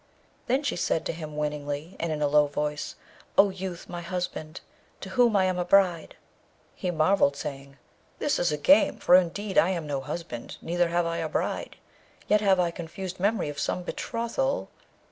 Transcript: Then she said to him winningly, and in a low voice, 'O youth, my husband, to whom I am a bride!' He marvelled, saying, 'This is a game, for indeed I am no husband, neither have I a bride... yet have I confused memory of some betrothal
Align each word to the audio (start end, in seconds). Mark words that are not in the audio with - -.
Then 0.47 0.63
she 0.63 0.75
said 0.77 1.05
to 1.05 1.13
him 1.13 1.37
winningly, 1.37 1.95
and 1.99 2.11
in 2.11 2.23
a 2.23 2.27
low 2.27 2.47
voice, 2.47 2.95
'O 3.37 3.51
youth, 3.51 3.87
my 3.87 4.01
husband, 4.01 4.59
to 4.99 5.09
whom 5.09 5.35
I 5.35 5.45
am 5.45 5.59
a 5.59 5.63
bride!' 5.63 6.15
He 6.73 6.89
marvelled, 6.89 7.35
saying, 7.35 7.77
'This 8.17 8.39
is 8.39 8.51
a 8.51 8.57
game, 8.57 8.97
for 8.97 9.13
indeed 9.13 9.59
I 9.59 9.69
am 9.69 9.85
no 9.85 10.01
husband, 10.01 10.57
neither 10.59 10.87
have 10.87 11.05
I 11.05 11.17
a 11.17 11.29
bride... 11.29 11.75
yet 12.27 12.41
have 12.41 12.59
I 12.59 12.71
confused 12.71 13.19
memory 13.19 13.49
of 13.49 13.59
some 13.59 13.83
betrothal 13.83 14.69